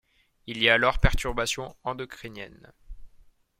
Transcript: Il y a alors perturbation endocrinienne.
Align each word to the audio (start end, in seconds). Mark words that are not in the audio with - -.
Il 0.47 0.63
y 0.63 0.67
a 0.67 0.73
alors 0.73 0.97
perturbation 0.97 1.75
endocrinienne. 1.83 2.73